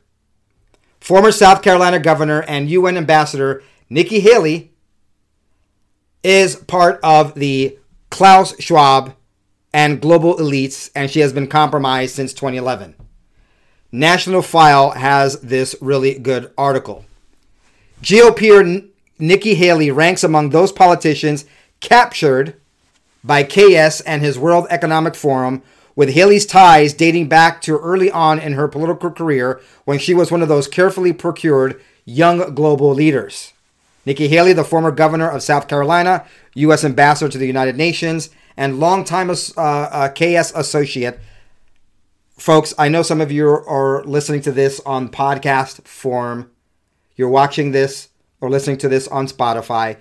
Former 0.99 1.31
South 1.31 1.61
Carolina 1.61 1.99
governor 1.99 2.43
and 2.43 2.69
UN 2.69 2.97
ambassador 2.97 3.61
Nikki 3.89 4.21
Haley 4.21 4.71
is 6.23 6.55
part 6.55 6.99
of 7.03 7.35
the 7.35 7.77
Klaus 8.09 8.55
Schwab 8.59 9.15
and 9.73 10.01
global 10.01 10.37
elites, 10.37 10.89
and 10.95 11.09
she 11.09 11.19
has 11.19 11.33
been 11.33 11.47
compromised 11.47 12.15
since 12.15 12.33
2011. 12.33 12.95
National 13.91 14.41
File 14.41 14.91
has 14.91 15.39
this 15.41 15.75
really 15.81 16.17
good 16.17 16.51
article. 16.57 17.05
GOP 18.01 18.89
Nikki 19.19 19.55
Haley 19.55 19.91
ranks 19.91 20.23
among 20.23 20.49
those 20.49 20.71
politicians 20.71 21.45
captured 21.79 22.59
by 23.23 23.43
KS 23.43 24.01
and 24.01 24.21
his 24.21 24.37
World 24.37 24.67
Economic 24.69 25.15
Forum, 25.15 25.61
with 25.95 26.13
Haley's 26.13 26.45
ties 26.45 26.93
dating 26.93 27.27
back 27.29 27.61
to 27.61 27.77
early 27.77 28.11
on 28.11 28.39
in 28.39 28.53
her 28.53 28.67
political 28.67 29.11
career 29.11 29.61
when 29.85 29.99
she 29.99 30.13
was 30.13 30.31
one 30.31 30.41
of 30.41 30.47
those 30.47 30.67
carefully 30.67 31.13
procured 31.13 31.79
young 32.05 32.53
global 32.55 32.93
leaders. 32.93 33.53
Nikki 34.05 34.27
Haley, 34.27 34.53
the 34.53 34.63
former 34.63 34.91
governor 34.91 35.29
of 35.29 35.43
South 35.43 35.67
Carolina, 35.67 36.25
U.S. 36.55 36.83
ambassador 36.83 37.31
to 37.31 37.37
the 37.37 37.47
United 37.47 37.77
Nations, 37.77 38.29
and 38.57 38.79
longtime 38.79 39.29
uh, 39.29 39.33
uh, 39.57 40.09
KS 40.09 40.51
associate. 40.55 41.19
Folks, 42.37 42.73
I 42.77 42.89
know 42.89 43.01
some 43.01 43.21
of 43.21 43.31
you 43.31 43.47
are 43.47 44.03
listening 44.03 44.41
to 44.41 44.51
this 44.51 44.81
on 44.85 45.09
podcast 45.09 45.87
form. 45.87 46.51
You're 47.15 47.29
watching 47.29 47.71
this 47.71 48.09
or 48.41 48.49
listening 48.49 48.77
to 48.79 48.89
this 48.89 49.07
on 49.07 49.27
Spotify. 49.27 49.97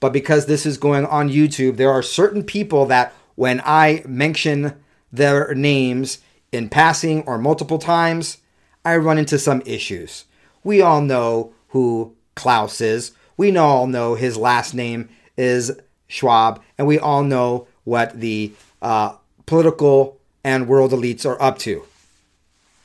But 0.00 0.12
because 0.12 0.46
this 0.46 0.66
is 0.66 0.76
going 0.76 1.06
on 1.06 1.30
YouTube, 1.30 1.76
there 1.76 1.90
are 1.90 2.02
certain 2.02 2.42
people 2.42 2.84
that 2.86 3.12
when 3.34 3.62
I 3.64 4.02
mention 4.06 4.74
their 5.12 5.54
names 5.54 6.18
in 6.52 6.68
passing 6.68 7.22
or 7.22 7.38
multiple 7.38 7.78
times, 7.78 8.38
I 8.84 8.96
run 8.96 9.18
into 9.18 9.38
some 9.38 9.62
issues. 9.66 10.24
We 10.64 10.80
all 10.80 11.00
know 11.00 11.52
who 11.68 12.14
Klaus 12.34 12.80
is. 12.80 13.12
We 13.36 13.56
all 13.56 13.86
know 13.86 14.14
his 14.14 14.36
last 14.36 14.74
name 14.74 15.08
is 15.36 15.72
Schwab, 16.08 16.62
and 16.76 16.86
we 16.86 16.98
all 16.98 17.22
know 17.22 17.66
what 17.84 18.18
the 18.20 18.52
uh, 18.82 19.14
political 19.46 20.18
and 20.44 20.68
world 20.68 20.92
elites 20.92 21.26
are 21.26 21.40
up 21.40 21.58
to. 21.58 21.84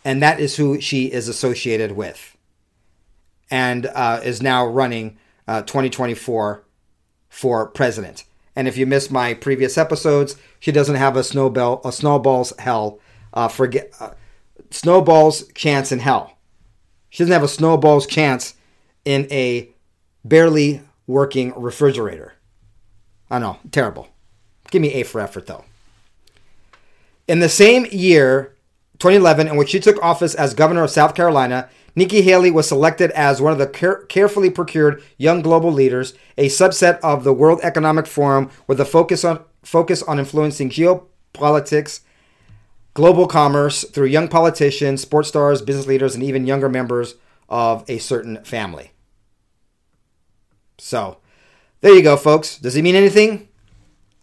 And 0.06 0.22
that 0.22 0.40
is 0.40 0.58
who 0.58 0.82
she 0.82 1.06
is 1.06 1.28
associated 1.28 1.94
with 1.94 2.36
and 3.50 3.86
uh, 3.86 4.20
is 4.24 4.42
now 4.42 4.66
running 4.66 5.18
uh, 5.48 5.62
2024 5.62 6.64
for 7.30 7.68
president. 7.68 8.24
And 8.56 8.68
if 8.68 8.78
you 8.78 8.86
missed 8.86 9.12
my 9.12 9.34
previous 9.34 9.78
episodes, 9.78 10.36
she 10.60 10.72
doesn't 10.72 10.96
have 10.96 11.18
a 11.18 11.24
snowball, 11.24 11.82
a 11.84 11.92
snowball's 11.92 12.54
hell, 12.60 13.00
uh, 13.34 13.48
forget, 13.48 13.92
uh, 14.00 14.12
snowball's 14.70 15.48
chance 15.54 15.92
in 15.92 16.00
hell. 16.00 16.38
She 17.10 17.24
doesn't 17.24 17.34
have 17.34 17.44
a 17.44 17.48
snowball's 17.48 18.08
chance 18.08 18.56
in 19.06 19.28
a 19.32 19.70
barely 20.24 20.82
working 21.08 21.54
refrigerator. 21.56 22.34
I 23.30 23.40
know, 23.40 23.58
terrible. 23.72 24.08
Give 24.72 24.82
me 24.82 24.94
A 24.94 25.04
for 25.04 25.20
effort, 25.20 25.48
though. 25.48 25.66
In 27.28 27.40
the 27.40 27.50
same 27.50 27.86
year, 27.92 28.56
2011, 29.00 29.48
in 29.48 29.56
which 29.56 29.70
she 29.70 29.80
took 29.80 30.02
office 30.02 30.36
as 30.36 30.54
governor 30.54 30.84
of 30.84 30.92
South 30.92 31.16
Carolina, 31.16 31.70
Nikki 31.96 32.24
Haley 32.24 32.50
was 32.50 32.68
selected 32.68 33.12
as 33.12 33.42
one 33.42 33.54
of 33.54 33.60
the 33.60 33.68
care- 33.68 34.04
carefully 34.06 34.50
procured 34.50 35.04
young 35.18 35.42
global 35.42 35.72
leaders, 35.72 36.14
a 36.38 36.48
subset 36.48 37.00
of 37.02 37.24
the 37.24 37.34
World 37.34 37.60
Economic 37.62 38.08
Forum 38.08 38.50
with 38.68 38.80
a 38.80 38.86
focus 38.86 39.24
on 39.24 39.44
focus 39.62 40.04
on 40.04 40.20
influencing 40.20 40.70
geopolitics, 40.70 42.02
global 42.94 43.28
commerce 43.28 43.84
through 43.86 44.08
young 44.08 44.28
politicians, 44.28 45.02
sports 45.02 45.30
stars, 45.30 45.62
business 45.62 45.88
leaders, 45.88 46.16
and 46.16 46.24
even 46.24 46.46
younger 46.46 46.68
members 46.68 47.16
of 47.48 47.86
a 47.88 47.98
certain 48.00 48.44
family. 48.44 48.92
So, 50.78 51.18
there 51.82 51.94
you 51.94 52.02
go, 52.02 52.18
folks. 52.18 52.58
Does 52.58 52.76
it 52.76 52.82
mean 52.82 52.96
anything? 52.96 53.48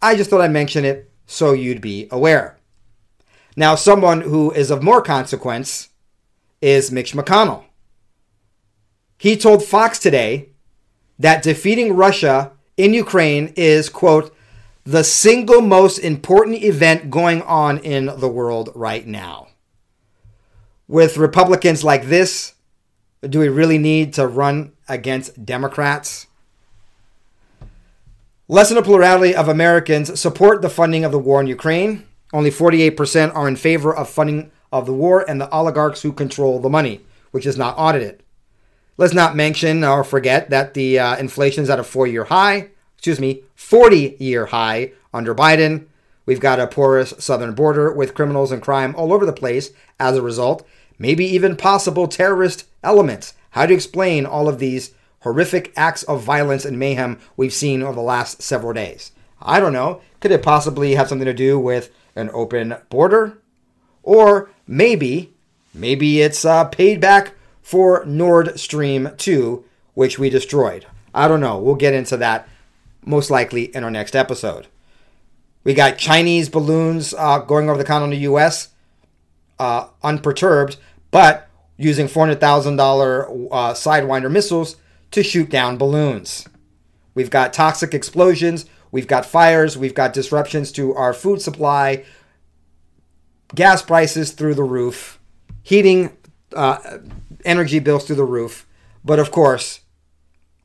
I 0.01 0.15
just 0.15 0.29
thought 0.29 0.41
I'd 0.41 0.51
mention 0.51 0.85
it 0.85 1.11
so 1.25 1.53
you'd 1.53 1.81
be 1.81 2.07
aware. 2.11 2.57
Now, 3.55 3.75
someone 3.75 4.21
who 4.21 4.51
is 4.51 4.69
of 4.69 4.83
more 4.83 5.01
consequence 5.01 5.89
is 6.61 6.91
Mitch 6.91 7.13
McConnell. 7.13 7.63
He 9.17 9.35
told 9.35 9.63
Fox 9.63 9.99
today 9.99 10.49
that 11.19 11.43
defeating 11.43 11.95
Russia 11.95 12.51
in 12.77 12.93
Ukraine 12.93 13.53
is, 13.55 13.89
quote, 13.89 14.35
the 14.83 15.03
single 15.03 15.61
most 15.61 15.99
important 15.99 16.63
event 16.63 17.11
going 17.11 17.41
on 17.43 17.77
in 17.79 18.05
the 18.17 18.29
world 18.29 18.71
right 18.73 19.05
now. 19.05 19.49
With 20.87 21.17
Republicans 21.17 21.83
like 21.83 22.05
this, 22.05 22.53
do 23.21 23.39
we 23.39 23.49
really 23.49 23.77
need 23.77 24.13
to 24.15 24.25
run 24.25 24.73
against 24.89 25.45
Democrats? 25.45 26.27
Less 28.47 28.69
than 28.69 28.77
a 28.77 28.83
plurality 28.83 29.35
of 29.35 29.47
Americans 29.47 30.19
support 30.19 30.61
the 30.61 30.69
funding 30.69 31.05
of 31.05 31.11
the 31.11 31.19
war 31.19 31.39
in 31.39 31.47
Ukraine. 31.47 32.05
Only 32.33 32.49
48% 32.49 33.33
are 33.35 33.47
in 33.47 33.55
favor 33.55 33.95
of 33.95 34.09
funding 34.09 34.51
of 34.71 34.85
the 34.85 34.93
war 34.93 35.23
and 35.27 35.39
the 35.39 35.49
oligarchs 35.49 36.01
who 36.01 36.11
control 36.11 36.59
the 36.59 36.69
money, 36.69 37.01
which 37.31 37.45
is 37.45 37.57
not 37.57 37.77
audited. 37.77 38.23
Let's 38.97 39.13
not 39.13 39.35
mention 39.35 39.83
or 39.83 40.03
forget 40.03 40.49
that 40.49 40.73
the 40.73 40.99
uh, 40.99 41.17
inflation 41.17 41.63
is 41.63 41.69
at 41.69 41.79
a 41.79 41.83
four 41.83 42.07
year 42.07 42.25
high, 42.25 42.69
excuse 42.95 43.19
me, 43.19 43.43
40 43.55 44.17
year 44.19 44.47
high 44.47 44.91
under 45.13 45.33
Biden. 45.33 45.87
We've 46.25 46.39
got 46.39 46.59
a 46.59 46.67
porous 46.67 47.13
southern 47.17 47.53
border 47.53 47.91
with 47.91 48.13
criminals 48.13 48.51
and 48.51 48.61
crime 48.61 48.95
all 48.95 49.11
over 49.11 49.25
the 49.25 49.33
place 49.33 49.71
as 49.99 50.15
a 50.15 50.21
result, 50.21 50.65
maybe 50.99 51.25
even 51.25 51.55
possible 51.55 52.07
terrorist 52.07 52.65
elements. 52.83 53.33
How 53.51 53.65
do 53.65 53.73
you 53.73 53.77
explain 53.77 54.25
all 54.25 54.47
of 54.47 54.59
these 54.59 54.93
horrific 55.21 55.71
acts 55.75 56.03
of 56.03 56.21
violence 56.21 56.65
and 56.65 56.77
mayhem 56.77 57.19
we've 57.37 57.53
seen 57.53 57.81
over 57.81 57.93
the 57.93 58.01
last 58.01 58.41
several 58.41 58.73
days. 58.73 59.11
I 59.41 59.59
don't 59.59 59.73
know. 59.73 60.01
Could 60.19 60.31
it 60.31 60.43
possibly 60.43 60.95
have 60.95 61.07
something 61.07 61.25
to 61.25 61.33
do 61.33 61.59
with 61.59 61.91
an 62.15 62.29
open 62.33 62.75
border? 62.89 63.37
Or 64.03 64.49
maybe, 64.71 65.33
maybe 65.73 66.21
it's 66.21 66.45
uh, 66.45 66.63
paid 66.63 67.01
back 67.01 67.33
for 67.61 68.03
Nord 68.05 68.57
Stream 68.57 69.09
2, 69.17 69.63
which 69.93 70.17
we 70.17 70.29
destroyed. 70.29 70.87
I 71.13 71.27
don't 71.27 71.41
know. 71.41 71.57
We'll 71.59 71.75
get 71.75 71.93
into 71.93 72.15
that 72.17 72.47
most 73.05 73.29
likely 73.29 73.65
in 73.75 73.83
our 73.83 73.91
next 73.91 74.15
episode. 74.15 74.67
We 75.65 75.73
got 75.73 75.97
Chinese 75.97 76.47
balloons 76.47 77.13
uh, 77.13 77.39
going 77.39 77.69
over 77.69 77.77
the 77.77 77.83
continental 77.83 78.21
U.S. 78.23 78.69
Uh, 79.59 79.89
unperturbed, 80.03 80.77
but 81.11 81.49
using 81.77 82.07
$400,000 82.07 83.47
uh, 83.51 83.73
Sidewinder 83.73 84.31
missiles 84.31 84.77
to 85.11 85.21
shoot 85.21 85.49
down 85.49 85.77
balloons. 85.77 86.47
We've 87.13 87.29
got 87.29 87.51
toxic 87.51 87.93
explosions, 87.93 88.65
we've 88.89 89.07
got 89.07 89.25
fires, 89.25 89.77
we've 89.77 89.93
got 89.93 90.13
disruptions 90.13 90.71
to 90.73 90.95
our 90.95 91.13
food 91.13 91.41
supply, 91.41 92.05
gas 93.55 93.81
prices 93.81 94.31
through 94.31 94.55
the 94.55 94.63
roof, 94.63 95.19
heating 95.63 96.15
uh, 96.55 96.99
energy 97.45 97.79
bills 97.79 98.05
through 98.05 98.15
the 98.17 98.23
roof. 98.23 98.67
But 99.03 99.19
of 99.19 99.31
course, 99.31 99.81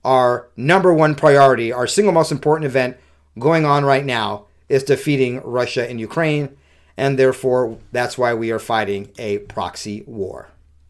our 0.04 0.48
number 0.56 0.92
one 0.92 1.14
priority, 1.14 1.72
our 1.72 1.86
single 1.86 2.12
most 2.12 2.30
important 2.30 2.66
event 2.66 2.96
going 3.38 3.64
on 3.64 3.84
right 3.84 4.04
now 4.04 4.46
is 4.68 4.84
defeating 4.84 5.40
Russia 5.42 5.88
in 5.88 5.98
Ukraine. 5.98 6.56
And 6.96 7.18
therefore, 7.18 7.78
that's 7.92 8.16
why 8.16 8.32
we 8.34 8.50
are 8.50 8.58
fighting 8.58 9.10
a 9.18 9.38
proxy 9.38 10.02
war. 10.06 10.48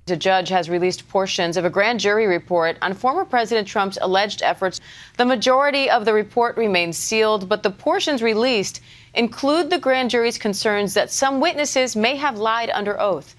A 0.09 0.15
judge 0.15 0.51
has 0.51 0.71
released 0.71 1.09
portions 1.09 1.57
of 1.57 1.65
a 1.65 1.71
grand 1.71 1.99
jury 1.99 2.29
report 2.29 2.79
on 2.81 2.95
former 2.95 3.25
President 3.25 3.67
Trump's 3.67 3.99
alleged 4.01 4.41
efforts. 4.41 4.81
The 5.17 5.25
majority 5.25 5.91
of 5.91 6.05
the 6.05 6.13
report 6.13 6.57
remains 6.57 6.97
sealed, 6.97 7.49
but 7.49 7.65
the 7.65 7.71
portions 7.71 8.23
released 8.23 8.81
include 9.17 9.71
the 9.71 9.79
grand 9.79 10.11
jury's 10.11 10.39
concerns 10.39 10.95
that 10.95 11.11
some 11.11 11.41
witnesses 11.41 11.97
may 11.97 12.17
have 12.17 12.39
lied 12.39 12.71
under 12.71 13.01
oath. 13.01 13.35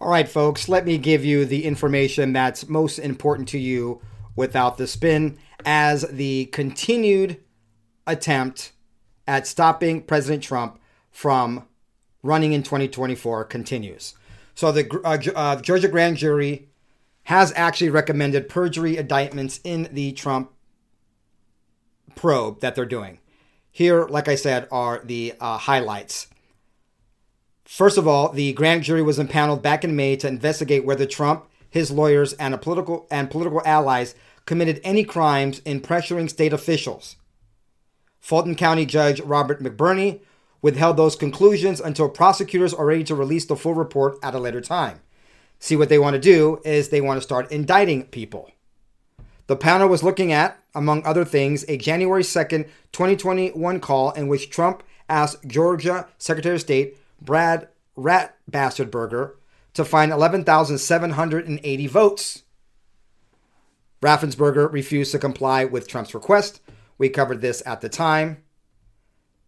All 0.00 0.10
right, 0.10 0.28
folks, 0.28 0.68
let 0.68 0.84
me 0.84 0.98
give 0.98 1.24
you 1.24 1.44
the 1.44 1.64
information 1.64 2.32
that's 2.32 2.68
most 2.68 2.98
important 2.98 3.48
to 3.48 3.58
you 3.58 4.02
without 4.36 4.76
the 4.76 4.86
spin 4.86 5.38
as 5.64 6.02
the 6.02 6.46
continued 6.46 7.40
attempt 8.06 8.72
at 9.26 9.46
stopping 9.46 10.02
President 10.02 10.42
Trump 10.42 10.78
from 11.10 11.66
running 12.22 12.52
in 12.52 12.62
2024 12.62 13.44
continues. 13.44 14.14
So 14.54 14.72
the 14.72 15.00
uh, 15.04 15.18
uh, 15.34 15.60
Georgia 15.60 15.88
grand 15.88 16.16
jury 16.16 16.68
has 17.24 17.52
actually 17.56 17.90
recommended 17.90 18.48
perjury 18.48 18.96
indictments 18.96 19.60
in 19.64 19.88
the 19.92 20.12
Trump 20.12 20.52
probe 22.14 22.60
that 22.60 22.74
they're 22.74 22.84
doing. 22.84 23.18
Here, 23.74 24.06
like 24.06 24.28
I 24.28 24.36
said, 24.36 24.68
are 24.70 25.00
the 25.02 25.34
uh, 25.40 25.58
highlights. 25.58 26.28
First 27.64 27.98
of 27.98 28.06
all, 28.06 28.28
the 28.28 28.52
grand 28.52 28.84
jury 28.84 29.02
was 29.02 29.18
impaneled 29.18 29.62
back 29.62 29.82
in 29.82 29.96
May 29.96 30.14
to 30.18 30.28
investigate 30.28 30.84
whether 30.84 31.06
Trump, 31.06 31.46
his 31.68 31.90
lawyers, 31.90 32.34
and 32.34 32.62
political 32.62 33.08
and 33.10 33.32
political 33.32 33.60
allies 33.64 34.14
committed 34.46 34.80
any 34.84 35.02
crimes 35.02 35.58
in 35.64 35.80
pressuring 35.80 36.30
state 36.30 36.52
officials. 36.52 37.16
Fulton 38.20 38.54
County 38.54 38.86
Judge 38.86 39.18
Robert 39.22 39.60
McBurney 39.60 40.20
withheld 40.62 40.96
those 40.96 41.16
conclusions 41.16 41.80
until 41.80 42.08
prosecutors 42.08 42.72
are 42.72 42.86
ready 42.86 43.02
to 43.02 43.16
release 43.16 43.44
the 43.44 43.56
full 43.56 43.74
report 43.74 44.18
at 44.22 44.36
a 44.36 44.38
later 44.38 44.60
time. 44.60 45.00
See, 45.58 45.74
what 45.74 45.88
they 45.88 45.98
want 45.98 46.14
to 46.14 46.20
do 46.20 46.60
is 46.64 46.90
they 46.90 47.00
want 47.00 47.18
to 47.18 47.24
start 47.24 47.50
indicting 47.50 48.04
people. 48.04 48.52
The 49.46 49.56
panel 49.56 49.88
was 49.88 50.02
looking 50.02 50.32
at, 50.32 50.58
among 50.74 51.04
other 51.04 51.24
things, 51.24 51.64
a 51.68 51.76
January 51.76 52.22
2nd, 52.22 52.68
2021 52.92 53.80
call 53.80 54.10
in 54.12 54.28
which 54.28 54.50
Trump 54.50 54.82
asked 55.08 55.46
Georgia 55.46 56.08
Secretary 56.18 56.54
of 56.54 56.60
State 56.62 56.96
Brad 57.20 57.68
Rat 57.96 58.36
to 58.50 59.84
find 59.84 60.12
11,780 60.12 61.86
votes. 61.86 62.42
Raffensperger 64.00 64.70
refused 64.72 65.12
to 65.12 65.18
comply 65.18 65.64
with 65.64 65.88
Trump's 65.88 66.14
request. 66.14 66.60
We 66.98 67.08
covered 67.08 67.40
this 67.40 67.62
at 67.66 67.80
the 67.80 67.88
time. 67.88 68.42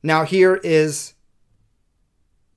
Now, 0.03 0.25
here 0.25 0.61
is 0.63 1.15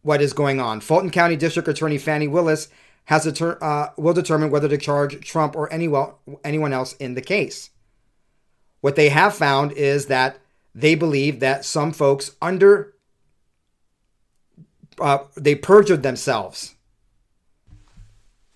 what 0.01 0.21
is 0.21 0.33
going 0.33 0.59
on. 0.59 0.81
Fulton 0.81 1.09
County 1.09 1.35
District 1.35 1.67
Attorney 1.67 1.97
Fani 1.97 2.27
Willis 2.27 2.69
has 3.09 3.23
deter- 3.23 3.57
uh, 3.59 3.89
will 3.97 4.13
determine 4.13 4.51
whether 4.51 4.69
to 4.69 4.77
charge 4.77 5.19
Trump 5.25 5.55
or 5.55 5.71
anyone 5.73 6.11
anyone 6.43 6.73
else 6.73 6.93
in 6.93 7.15
the 7.15 7.21
case. 7.21 7.71
What 8.81 8.95
they 8.95 9.09
have 9.09 9.35
found 9.35 9.71
is 9.73 10.05
that 10.05 10.39
they 10.75 10.95
believe 10.95 11.39
that 11.39 11.65
some 11.65 11.91
folks 11.91 12.35
under 12.41 12.93
uh, 14.99 15.19
they 15.35 15.55
perjured 15.55 16.03
themselves. 16.03 16.75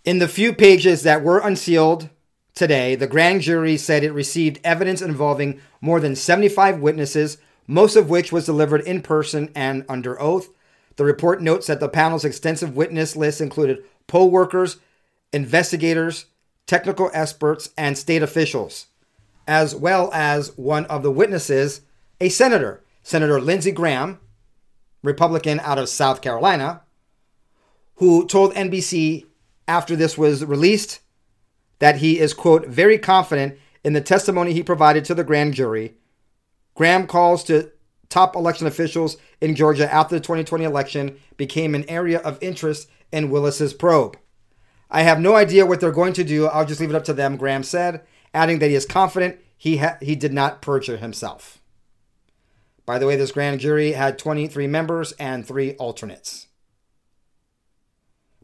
In 0.06 0.20
the 0.20 0.28
few 0.28 0.54
pages 0.54 1.04
that 1.04 1.24
were 1.24 1.40
unsealed 1.40 2.10
today, 2.54 2.96
the 2.96 3.08
grand 3.08 3.42
jury 3.42 3.78
said 3.78 4.04
it 4.04 4.12
received 4.12 4.60
evidence 4.64 5.02
involving 5.02 5.62
more 5.82 6.00
than 6.00 6.16
75 6.16 6.80
witnesses 6.80 7.38
most 7.68 7.96
of 7.96 8.10
which 8.10 8.32
was 8.32 8.46
delivered 8.46 8.82
in 8.82 9.02
person 9.02 9.50
and 9.56 9.86
under 9.88 10.22
oath. 10.22 10.50
The 10.96 11.06
report 11.06 11.42
notes 11.42 11.68
that 11.68 11.80
the 11.80 11.90
panel's 11.90 12.26
extensive 12.26 12.76
witness 12.76 13.16
list 13.16 13.42
included 13.42 13.84
poll 14.08 14.30
workers, 14.30 14.78
investigators, 15.32 16.26
technical 16.66 17.10
experts, 17.14 17.70
and 17.78 17.98
state 17.98 18.24
officials, 18.24 18.88
as 19.48 19.76
well 19.76 20.10
as 20.14 20.58
one 20.58 20.86
of 20.86 21.04
the 21.04 21.12
witnesses, 21.12 21.82
a 22.22 22.30
senator, 22.30 22.84
Senator 23.02 23.42
Lindsey 23.42 23.72
Graham, 23.72 24.20
Republican 25.04 25.60
out 25.60 25.78
of 25.78 25.90
South 25.90 26.22
Carolina, 26.22 26.82
who 27.96 28.26
told 28.26 28.54
NBC 28.54 29.26
after 29.68 29.96
this 29.96 30.18
was 30.18 30.46
released 30.46 31.02
that 31.80 31.98
he 31.98 32.20
is, 32.20 32.34
quote, 32.34 32.68
very 32.68 32.98
confident 32.98 33.58
in 33.84 33.94
the 33.94 34.02
testimony 34.02 34.54
he 34.54 34.64
provided 34.64 35.04
to 35.06 35.14
the 35.14 35.24
grand 35.24 35.54
jury. 35.54 35.96
Graham 36.76 37.06
calls 37.08 37.44
to 37.44 37.73
top 38.14 38.36
election 38.36 38.68
officials 38.68 39.18
in 39.42 39.56
Georgia 39.56 39.92
after 39.92 40.16
the 40.16 40.22
2020 40.22 40.64
election 40.64 41.18
became 41.36 41.74
an 41.74 41.84
area 41.90 42.20
of 42.20 42.38
interest 42.42 42.88
in 43.12 43.32
Willis's 43.32 43.74
probe. 43.74 44.18
I 44.92 45.02
have 45.02 45.20
no 45.20 45.36
idea 45.36 45.66
what 45.66 45.80
they're 45.80 45.92
going 45.92 46.14
to 46.14 46.24
do. 46.24 46.46
I'll 46.46 46.66
just 46.66 46.80
leave 46.80 46.92
it 46.92 46.96
up 46.96 47.06
to 47.06 47.14
them, 47.14 47.38
Graham 47.38 47.64
said, 47.64 48.02
adding 48.32 48.60
that 48.60 48.70
he 48.70 48.76
is 48.76 48.86
confident 48.86 49.40
he 49.58 49.78
ha- 49.78 49.98
he 50.00 50.16
did 50.16 50.32
not 50.32 50.62
perjure 50.62 50.98
himself. 50.98 51.60
By 52.86 53.00
the 53.00 53.08
way, 53.08 53.16
this 53.16 53.32
grand 53.32 53.60
jury 53.60 53.94
had 53.94 54.20
23 54.20 54.68
members 54.68 55.14
and 55.14 55.48
three 55.48 55.74
alternates. 55.74 56.48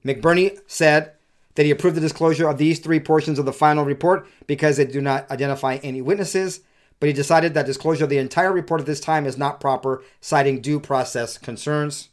McBurney 0.03 0.57
said 0.65 1.11
that 1.53 1.65
he 1.65 1.71
approved 1.71 1.97
the 1.97 2.01
disclosure 2.01 2.47
of 2.47 2.57
these 2.57 2.79
three 2.79 2.99
portions 2.99 3.37
of 3.37 3.45
the 3.45 3.53
final 3.53 3.85
report 3.85 4.27
because 4.47 4.77
they 4.77 4.85
do 4.85 5.01
not 5.01 5.29
identify 5.29 5.75
any 5.83 6.01
witnesses 6.01 6.61
but 6.99 7.07
he 7.07 7.13
decided 7.13 7.53
that 7.53 7.65
disclosure 7.65 8.03
of 8.03 8.09
the 8.09 8.17
entire 8.17 8.51
report 8.51 8.81
at 8.81 8.87
this 8.87 8.99
time 8.99 9.25
is 9.25 9.37
not 9.37 9.59
proper, 9.59 10.03
citing 10.19 10.61
due 10.61 10.79
process 10.79 11.37
concerns. 11.37 12.09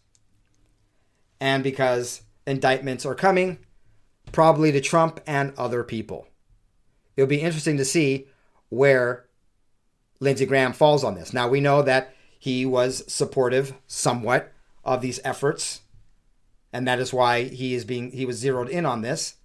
And 1.41 1.63
because 1.63 2.23
indictments 2.47 3.05
are 3.05 3.15
coming, 3.15 3.59
probably 4.33 4.73
to 4.73 4.81
Trump 4.81 5.21
and 5.27 5.53
other 5.57 5.83
people. 5.83 6.29
It'll 7.17 7.29
be 7.29 7.41
interesting 7.41 7.77
to 7.79 7.85
see 7.85 8.27
where 8.69 9.27
Lindsey 10.21 10.47
Graham 10.47 10.73
falls 10.73 11.05
on 11.05 11.15
this. 11.15 11.33
Now, 11.33 11.49
we 11.49 11.61
know 11.61 11.83
that 11.83 12.15
he 12.39 12.65
was 12.65 13.03
supportive 13.13 13.75
somewhat 13.87 14.53
of 14.85 15.01
these 15.01 15.21
efforts, 15.25 15.81
and 16.73 16.87
that 16.87 16.99
is 16.99 17.13
why 17.13 17.45
he 17.45 17.75
is 17.75 17.85
being 17.85 18.13
he 18.13 18.27
was 18.27 18.37
zeroed 18.37 18.69
in 18.69 18.87
on 18.87 19.03
this. 19.03 19.37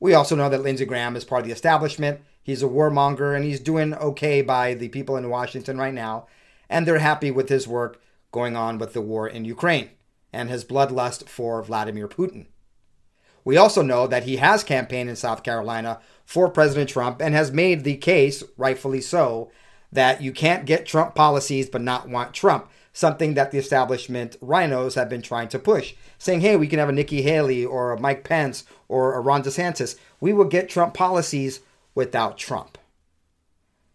We 0.00 0.14
also 0.14 0.34
know 0.34 0.48
that 0.48 0.62
Lindsey 0.62 0.84
Graham 0.84 1.14
is 1.14 1.24
part 1.24 1.42
of 1.42 1.46
the 1.46 1.52
establishment 1.52 2.20
He's 2.42 2.62
a 2.62 2.68
warmonger 2.68 3.34
and 3.34 3.44
he's 3.44 3.60
doing 3.60 3.94
okay 3.94 4.42
by 4.42 4.74
the 4.74 4.88
people 4.88 5.16
in 5.16 5.30
Washington 5.30 5.78
right 5.78 5.94
now. 5.94 6.26
And 6.68 6.86
they're 6.86 6.98
happy 6.98 7.30
with 7.30 7.48
his 7.48 7.68
work 7.68 8.00
going 8.32 8.56
on 8.56 8.78
with 8.78 8.94
the 8.94 9.00
war 9.00 9.28
in 9.28 9.44
Ukraine 9.44 9.90
and 10.32 10.48
his 10.48 10.64
bloodlust 10.64 11.28
for 11.28 11.62
Vladimir 11.62 12.08
Putin. 12.08 12.46
We 13.44 13.56
also 13.56 13.82
know 13.82 14.06
that 14.06 14.24
he 14.24 14.36
has 14.36 14.64
campaigned 14.64 15.10
in 15.10 15.16
South 15.16 15.42
Carolina 15.42 16.00
for 16.24 16.48
President 16.48 16.88
Trump 16.88 17.20
and 17.20 17.34
has 17.34 17.52
made 17.52 17.84
the 17.84 17.96
case, 17.96 18.42
rightfully 18.56 19.00
so, 19.00 19.50
that 19.90 20.22
you 20.22 20.32
can't 20.32 20.64
get 20.64 20.86
Trump 20.86 21.14
policies 21.14 21.68
but 21.68 21.82
not 21.82 22.08
want 22.08 22.32
Trump, 22.32 22.70
something 22.92 23.34
that 23.34 23.50
the 23.50 23.58
establishment 23.58 24.36
RINOs 24.40 24.94
have 24.94 25.08
been 25.08 25.22
trying 25.22 25.48
to 25.48 25.58
push, 25.58 25.94
saying, 26.18 26.40
hey, 26.40 26.56
we 26.56 26.68
can 26.68 26.78
have 26.78 26.88
a 26.88 26.92
Nikki 26.92 27.22
Haley 27.22 27.64
or 27.64 27.92
a 27.92 28.00
Mike 28.00 28.24
Pence 28.24 28.64
or 28.88 29.14
a 29.14 29.20
Ron 29.20 29.42
DeSantis. 29.42 29.98
We 30.20 30.32
will 30.32 30.44
get 30.44 30.68
Trump 30.68 30.94
policies 30.94 31.60
without 31.94 32.38
Trump. 32.38 32.78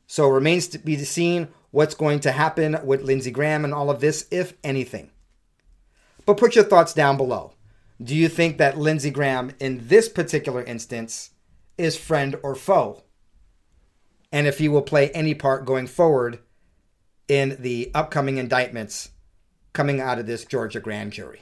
So 0.06 0.30
it 0.30 0.34
remains 0.34 0.68
to 0.70 0.80
be 0.80 0.98
seen 0.98 1.50
what's 1.72 1.96
going 1.96 2.22
to 2.22 2.32
happen 2.32 2.78
with 2.84 3.04
Lindsey 3.04 3.32
Graham 3.32 3.66
and 3.66 3.74
all 3.74 3.90
of 3.90 4.00
this, 4.00 4.28
if 4.32 4.54
anything. 4.64 5.12
But 6.26 6.38
put 6.38 6.56
your 6.56 6.64
thoughts 6.64 6.94
down 6.94 7.18
below. 7.18 7.54
Do 8.02 8.16
you 8.16 8.30
think 8.30 8.58
that 8.58 8.78
Lindsey 8.78 9.10
Graham, 9.10 9.52
in 9.60 9.88
this 9.88 10.08
particular 10.08 10.64
instance, 10.64 11.32
is 11.78 11.98
friend 11.98 12.36
or 12.44 12.56
foe? 12.56 13.04
And 14.32 14.46
if 14.46 14.60
he 14.60 14.70
will 14.70 14.82
play 14.82 15.10
any 15.12 15.34
part 15.34 15.66
going 15.66 15.88
forward 15.88 16.40
in 17.28 17.58
the 17.60 17.92
upcoming 17.94 18.38
indictments 18.38 19.10
coming 19.74 20.00
out 20.00 20.20
of 20.20 20.26
this 20.26 20.46
Georgia 20.46 20.80
grand 20.80 21.14
jury. 21.14 21.42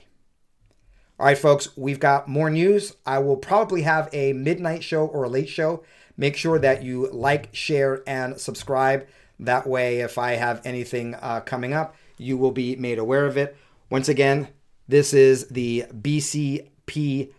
All 1.18 1.26
right, 1.26 1.38
folks, 1.38 1.76
we've 1.78 2.00
got 2.00 2.28
more 2.28 2.50
news. 2.50 2.96
I 3.06 3.20
will 3.20 3.38
probably 3.38 3.84
have 3.84 4.10
a 4.12 4.34
midnight 4.34 4.84
show 4.84 5.06
or 5.06 5.24
a 5.24 5.30
late 5.30 5.48
show 5.48 5.84
Make 6.18 6.38
sure 6.38 6.60
that 6.60 6.84
you 6.84 7.10
like, 7.12 7.50
share, 7.54 8.02
and 8.08 8.40
subscribe. 8.40 9.08
That 9.40 9.68
way, 9.68 10.00
if 10.00 10.18
I 10.18 10.34
have 10.34 10.62
anything 10.66 11.16
uh, 11.16 11.42
coming 11.42 11.74
up, 11.74 11.96
you 12.18 12.38
will 12.38 12.52
be 12.52 12.76
made 12.76 13.00
aware 13.00 13.26
of 13.26 13.38
it. 13.38 13.58
Once 13.90 14.08
again, 14.08 14.48
this 14.88 15.14
is 15.14 15.48
the 15.48 15.86
BCP 15.94 17.32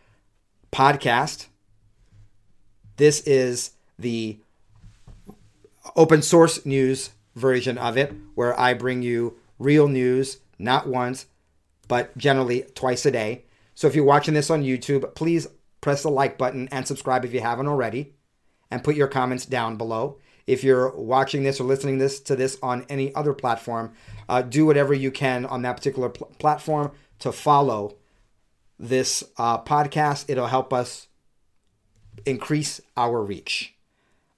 podcast. 0.71 1.47
This 2.97 3.21
is 3.21 3.71
the 3.99 4.39
open 5.95 6.21
source 6.21 6.65
news 6.67 7.11
version 7.35 7.79
of 7.79 7.97
it, 7.97 8.15
where 8.35 8.59
I 8.59 8.75
bring 8.75 9.03
you 9.03 9.39
real 9.59 9.89
news, 9.89 10.39
not 10.59 10.87
once, 10.87 11.27
but 11.89 12.17
generally 12.19 12.63
twice 12.75 13.07
a 13.07 13.11
day. 13.11 13.45
So 13.75 13.87
if 13.87 13.95
you're 13.95 14.05
watching 14.05 14.35
this 14.35 14.51
on 14.51 14.63
YouTube, 14.63 15.15
please 15.15 15.47
press 15.81 16.03
the 16.03 16.11
like 16.11 16.37
button 16.37 16.69
and 16.73 16.87
subscribe 16.87 17.25
if 17.25 17.33
you 17.33 17.41
haven't 17.41 17.69
already 17.69 18.16
and 18.71 18.85
put 18.85 18.97
your 18.97 19.09
comments 19.09 19.47
down 19.47 19.77
below. 19.77 20.19
If 20.47 20.63
you're 20.63 20.97
watching 20.97 21.43
this 21.43 21.61
or 21.61 21.65
listening 21.65 21.99
this 21.99 22.21
to 22.21 22.37
this 22.37 22.59
on 22.63 22.87
any 22.89 23.15
other 23.15 23.33
platform, 23.33 23.93
uh, 24.29 24.43
do 24.43 24.65
whatever 24.65 24.95
you 24.95 25.11
can 25.11 25.45
on 25.45 25.63
that 25.63 25.77
particular 25.77 26.09
pl- 26.09 26.29
platform 26.39 26.93
to 27.19 27.33
follow 27.33 27.97
this 28.79 29.25
uh, 29.39 29.63
podcast. 29.63 30.27
It'll 30.29 30.47
help 30.47 30.73
us 30.73 31.09
increase 32.25 32.81
our 32.97 33.23
reach. 33.23 33.75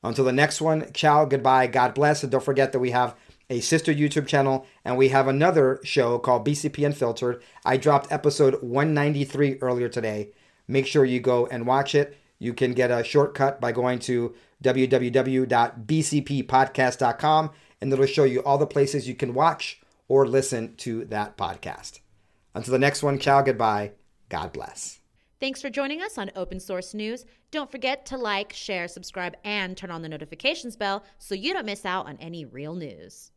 Until 0.03 0.25
the 0.25 0.33
next 0.33 0.61
one, 0.61 0.93
ciao, 0.93 1.25
goodbye, 1.25 1.67
God 1.67 1.93
bless, 1.95 2.23
and 2.23 2.31
don't 2.33 2.45
forget 2.45 2.73
that 2.73 2.79
we 2.79 2.93
have 2.93 3.17
a 3.51 3.61
sister 3.61 3.93
YouTube 3.93 4.27
channel 4.27 4.67
and 4.85 4.97
we 4.97 5.09
have 5.09 5.27
another 5.27 5.81
show 5.83 6.19
called 6.19 6.47
BCP 6.47 6.85
Unfiltered. 6.85 7.43
I 7.65 7.77
dropped 7.77 8.13
episode 8.13 8.63
193 8.63 9.59
earlier 9.61 9.89
today. 9.89 10.31
Make 10.67 10.87
sure 10.87 11.05
you 11.05 11.21
go 11.21 11.47
and 11.47 11.67
watch 11.67 11.95
it. 11.95 12.17
You 12.39 12.55
can 12.55 12.73
get 12.73 12.91
a 12.91 13.05
shortcut 13.05 13.61
by 13.61 13.73
going 13.73 13.99
to 14.01 14.35
www.bcppodcast.com 14.63 17.51
and 17.81 17.93
it'll 17.93 18.07
show 18.07 18.25
you 18.25 18.43
all 18.43 18.59
the 18.59 18.67
places 18.67 19.09
you 19.09 19.15
can 19.15 19.33
watch 19.35 19.81
or 20.09 20.27
listen 20.27 20.75
to 20.77 21.05
that 21.07 21.37
podcast. 21.37 22.01
Until 22.55 22.73
the 22.73 22.79
next 22.79 23.03
one, 23.03 23.19
ciao, 23.19 23.43
goodbye, 23.43 23.93
God 24.29 24.53
bless. 24.53 25.01
Thanks 25.41 25.63
for 25.63 25.71
joining 25.71 26.03
us 26.03 26.19
on 26.19 26.33
Open 26.35 26.59
Source 26.59 26.95
News. 26.95 27.25
Don't 27.53 27.71
forget 27.71 28.05
to 28.07 28.17
like, 28.17 28.53
share, 28.53 28.89
subscribe, 28.89 29.37
and 29.45 29.77
turn 29.77 29.93
on 29.93 30.03
the 30.03 30.09
notifications 30.09 30.77
bell 30.77 31.05
so 31.19 31.37
you 31.37 31.53
don't 31.53 31.67
miss 31.67 31.85
out 31.85 32.07
on 32.07 32.17
any 32.17 32.45
real 32.45 32.75
news. 32.75 33.31